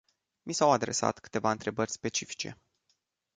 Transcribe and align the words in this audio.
Mi 0.43 0.53
s-au 0.53 0.71
adresat 0.71 1.19
câteva 1.19 1.51
întrebări 1.51 1.91
specifice. 1.91 2.57